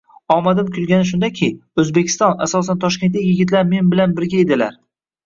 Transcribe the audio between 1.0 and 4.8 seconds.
shundaki, Oʻzbekiston, asosan toshkentlik yigitlar men bilan birga edilar.